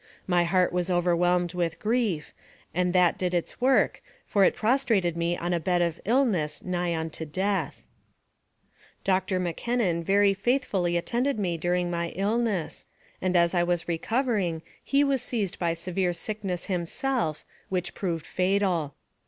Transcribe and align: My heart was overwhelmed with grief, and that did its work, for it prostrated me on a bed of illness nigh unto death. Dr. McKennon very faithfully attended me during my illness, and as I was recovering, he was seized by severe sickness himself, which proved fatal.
My 0.25 0.45
heart 0.45 0.73
was 0.73 0.89
overwhelmed 0.89 1.53
with 1.53 1.77
grief, 1.77 2.33
and 2.73 2.91
that 2.91 3.19
did 3.19 3.35
its 3.35 3.61
work, 3.61 4.01
for 4.25 4.43
it 4.43 4.55
prostrated 4.55 5.15
me 5.15 5.37
on 5.37 5.53
a 5.53 5.59
bed 5.59 5.83
of 5.83 6.01
illness 6.05 6.63
nigh 6.65 6.95
unto 6.95 7.23
death. 7.23 7.83
Dr. 9.03 9.39
McKennon 9.39 10.03
very 10.03 10.33
faithfully 10.33 10.97
attended 10.97 11.37
me 11.37 11.55
during 11.55 11.91
my 11.91 12.09
illness, 12.15 12.87
and 13.21 13.35
as 13.35 13.53
I 13.53 13.61
was 13.61 13.87
recovering, 13.87 14.63
he 14.83 15.03
was 15.03 15.21
seized 15.21 15.59
by 15.59 15.75
severe 15.75 16.13
sickness 16.13 16.65
himself, 16.65 17.45
which 17.69 17.93
proved 17.93 18.25
fatal. 18.25 18.95